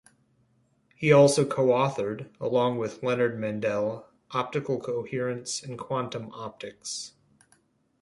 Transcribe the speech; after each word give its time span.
He 0.95 1.11
also 1.11 1.45
co-authored, 1.45 2.27
along 2.39 2.79
with 2.79 3.03
Leonard 3.03 3.37
Mandel, 3.39 4.07
"Optical 4.31 4.79
Coherence 4.79 5.61
and 5.61 5.77
Quantum 5.77 6.31
Optics". 6.31 7.13